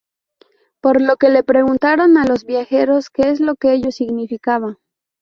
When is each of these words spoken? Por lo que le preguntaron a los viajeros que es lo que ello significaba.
Por 0.81 0.99
lo 0.99 1.15
que 1.17 1.29
le 1.29 1.43
preguntaron 1.43 2.17
a 2.17 2.25
los 2.25 2.43
viajeros 2.43 3.11
que 3.11 3.29
es 3.29 3.39
lo 3.39 3.55
que 3.55 3.73
ello 3.73 3.91
significaba. 3.91 4.79